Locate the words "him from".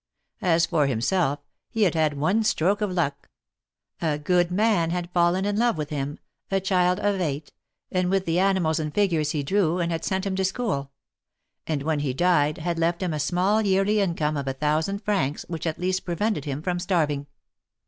16.45-16.79